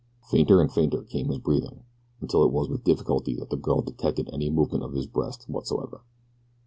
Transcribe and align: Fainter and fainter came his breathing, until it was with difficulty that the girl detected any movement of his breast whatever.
Fainter 0.23 0.59
and 0.59 0.71
fainter 0.73 1.03
came 1.03 1.27
his 1.27 1.37
breathing, 1.37 1.83
until 2.21 2.43
it 2.43 2.51
was 2.51 2.67
with 2.67 2.83
difficulty 2.83 3.35
that 3.35 3.51
the 3.51 3.55
girl 3.55 3.83
detected 3.83 4.27
any 4.33 4.49
movement 4.49 4.83
of 4.83 4.93
his 4.93 5.05
breast 5.05 5.43
whatever. 5.47 6.01